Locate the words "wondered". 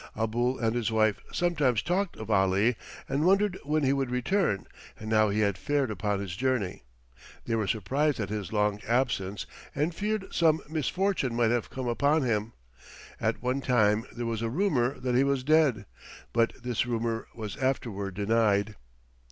3.23-3.59